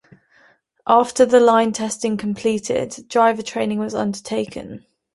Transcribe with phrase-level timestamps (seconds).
[0.87, 4.87] After the line testing completed, driver training was undertaken.